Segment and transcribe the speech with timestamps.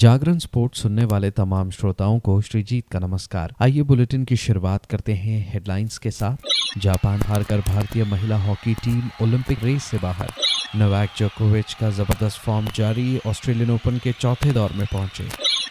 [0.00, 5.14] जागरण sport सुनने वाले तमाम श्रोताओं को श्रीजीत का नमस्कार। आइए बुलेटिन की शुरुआत करते
[5.14, 6.46] हैं हेडलाइंस के साथ।
[6.78, 10.32] जापान हारकर भारतीय महिला हॉकी टीम ओलंपिक रेस से बाहर।
[10.76, 15.24] नोवाक जोकोविच का ज़बरदस्त फॉर्म जारी, ऑस्ट्रेलियन ओपन के चौथे दौर में पहुँचे।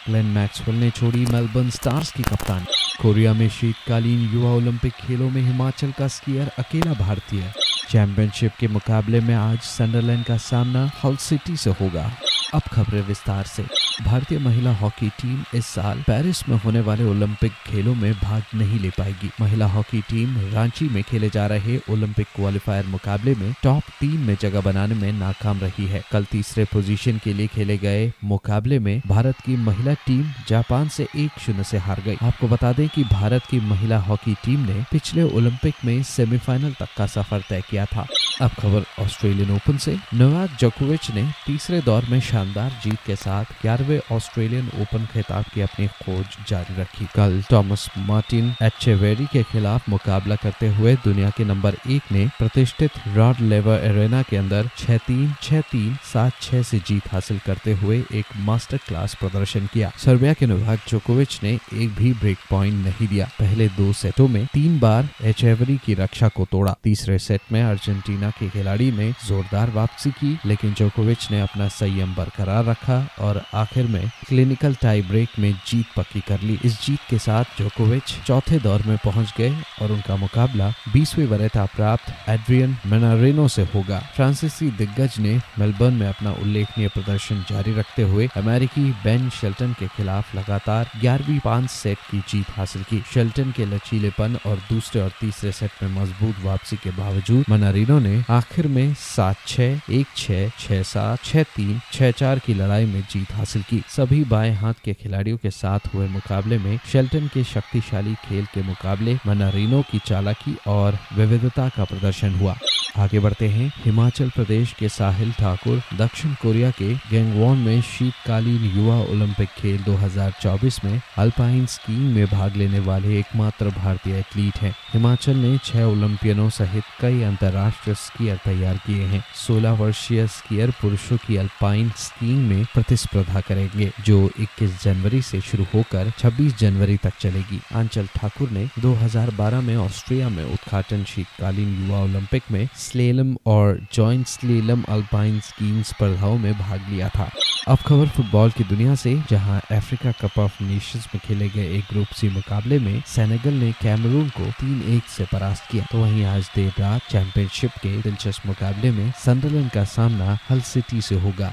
[0.08, 2.66] ग्लेन मैक्सवेल ने छोड़ी मेलबर्न स्टार्स की कप्तान।
[3.02, 7.52] कोरिया में शीतकालीन युवा ओलंपिक खेलों में हिमाचल का स्कीयर अकेला भारतीय।
[7.90, 12.10] चैंपियनशिप के मुकाबले में आज सनडरलैंड का सामना हॉल सिटी से होगा।
[12.54, 13.62] अब खबरें विस्तार से।
[14.04, 18.78] भारतीय महिला हॉकी टीम इस साल पेरिस में होने वाले ओलंपिक खेलों में भाग नहीं
[18.80, 23.82] ले पाएगी। महिला हॉकी टीम रांची में खेले जा रहे ओलंपिक क्वालिफायर मुकाबले में टॉप
[24.00, 28.12] तीन में जगह बनाने में नाकाम रही है। कल तीसरे पोजीशन के लिए खेले गए
[28.24, 32.72] मुकाबले में भारत की महिला टीम जापान से एक शून्य से हार गई। आपको बता
[32.72, 37.42] दें कि भारत की महिला हॉकी टीम ने पिछले ओलंपिक में सेमीफाइनल तक का सफ़र
[37.48, 38.06] तय किया था।
[38.40, 43.52] अब खबर ऑस्ट्रेलियन ओपन से। नोवाक जोकोविच ने तीसरे दौर में शानदार जीत के साथ
[43.62, 49.88] ग्यारहवे ऑस्ट्रेलियन ओपन खिताब की अपनी खोज जारी रखी। कल थॉमस मार्टिन एचेवेरी के खिलाफ
[49.88, 54.96] मुकाबला करते हुए दुनिया के नंबर एक ने प्रतिष्ठित रॉड लेवर एरेना के अंदर छह
[54.98, 59.92] तीन छह तीन, सात छह से जीत हासिल करते हुए एक मास्टर क्लास प्रदर्शन किया।
[59.98, 64.44] सर्बिया के नोवाक जोकोविच ने एक भी ब्रेक पॉइंट नहीं दिया। पहले दो सेटों में
[64.46, 69.70] तीन बार एचेवरी की रक्षा को तोड़ा। तीसरे सेट में अर्जेंटीना के खिलाड़ी ने जोरदार
[69.70, 75.38] वापसी की, लेकिन जोकोविच ने अपना संयम बरकरार रखा और आखिर में क्लिनिकल टाई ब्रेक
[75.38, 79.50] में जीत पक्की कर ली। इस जीत के साथ जोकोविच चौथे दौर में पहुँच गए
[79.82, 86.06] और उनका मुकाबला बीसवीं वरीयता प्राप्त एड्रियन मेनारेनो से होगा। फ्रांसीसी दिग्गज ने मेलबर्न में
[86.08, 91.98] अपना उल्लेखनीय प्रदर्शन जारी रखते हुए अमेरिकी बेन शेल्टन के खिलाफ लगातार ग्यारहवीं पाँच सेट
[92.10, 96.76] की जीत हासिल की। शेल्टन के लचीलेपन और दूसरे और तीसरे सेट में मज़बूत वापसी
[96.76, 102.10] के बावजूद मनारिनो ने आखिर में सात छह, एक छह छह सात, छह तीन, छह
[102.10, 106.08] चार की लड़ाई में जीत हासिल की। सभी बाएँ हाथ के खिलाड़ियों के साथ हुए
[106.08, 112.34] मुकाबले में शेल्टन के शक्तिशाली खेल के मुकाबले मनारिनो की चालाकी और विविधता का प्रदर्शन
[112.34, 112.56] हुआ।
[112.98, 118.96] आगे बढ़ते हैं। हिमाचल प्रदेश के साहिल ठाकुर, दक्षिण कोरिया के गैंगवॉन में शीतकालीन युवा
[119.00, 125.36] ओलंपिक खेल 2024 में अल्पाइन स्कीइंग में भाग लेने वाले एकमात्र भारतीय एथलीट हैं। हिमाचल
[125.36, 131.36] ने छह ओलंपियनों सहित कई अंतर्राष्ट्रीय स्कीयर तैयार किए हैं। 16 वर्षीय स्कीयर पुरुषों की
[131.36, 137.60] अल्पाइन स्कीइंग में प्रतिस्पर्धा करेंगे, जो 21 जनवरी से शुरू होकर 26 जनवरी तक चलेगी।
[137.74, 144.26] आंचल ठाकुर ने 2012 में ऑस्ट्रिया में उद्घाटन शीतकालीन युवा ओलंपिक में स्लेलम और जॉइंट
[144.26, 147.30] स्लेलम अल्पाइन स्कीइंग स्पर्धाओं में भाग लिया था।
[147.68, 151.84] अब खबर फुटबॉल की दुनिया से, जहाँ अफ्रीका कप ऑफ़ नेशंस में खेले गए एक
[151.90, 156.24] ग्रुप सी मुकाबले में सेनेगल ने कैमरून को तीन एक से परास्त किया। तो वहीं
[156.24, 161.52] आज देर रात चैंपियनशिप के दिलचस्प मुकाबले में संडरलैंड का सामना हल सिटी से होगा।